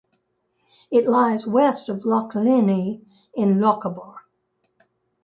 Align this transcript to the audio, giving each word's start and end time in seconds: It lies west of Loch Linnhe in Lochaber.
It 0.89 1.07
lies 1.07 1.45
west 1.45 1.87
of 1.87 2.05
Loch 2.05 2.33
Linnhe 2.33 3.05
in 3.35 3.59
Lochaber. 3.59 4.21